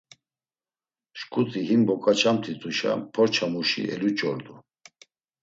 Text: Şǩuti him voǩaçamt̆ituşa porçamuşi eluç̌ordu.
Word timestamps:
Şǩuti 1.19 1.61
him 1.67 1.81
voǩaçamt̆ituşa 1.87 2.91
porçamuşi 3.13 3.81
eluç̌ordu. 3.93 4.53